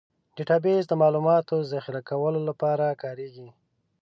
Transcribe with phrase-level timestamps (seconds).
[0.35, 3.49] ډیټابیس د معلوماتو ذخیره کولو لپاره کارېږي.